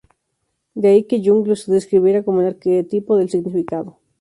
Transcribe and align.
De 0.81 0.87
ahí 0.91 1.01
que 1.09 1.21
Jung 1.23 1.45
lo 1.47 1.53
describiera 1.75 2.23
como 2.23 2.41
el 2.41 2.47
"arquetipo 2.47 3.17
del 3.17 3.29
significado". 3.29 3.97